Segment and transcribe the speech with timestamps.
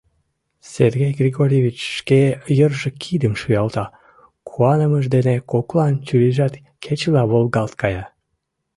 [0.73, 2.21] —Сергей Григорьевич шке
[2.57, 3.85] йырже кидым шуялта,
[4.47, 8.03] куанымыж дене коклан чурийжат кечыла волгалт кая.